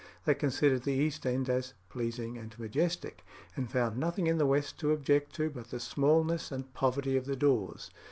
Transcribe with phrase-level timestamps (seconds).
[0.25, 3.23] They considered the east end as "pleasing and majestic,"
[3.55, 7.25] and found nothing in the west to object to but the smallness and poverty of
[7.25, 7.91] the doors.